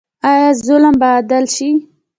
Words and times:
آیا 0.31 0.49
ظلم 0.67 0.93
به 1.01 1.07
عدل 1.19 1.45
شي؟ 1.55 1.69